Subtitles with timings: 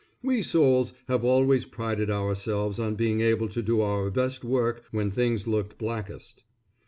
[0.23, 5.11] We Soules have always prided ourselves on being able to do our best work when
[5.11, 6.41] things looked blackest.